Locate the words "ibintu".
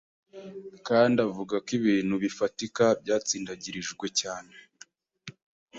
1.79-2.13